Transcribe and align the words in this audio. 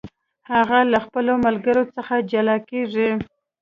هغه 0.51 0.79
له 0.91 0.99
خپلو 1.05 1.33
ملګرو 1.45 1.83
څخه 1.95 2.13
جلا 2.31 2.57
کیږي. 2.69 3.09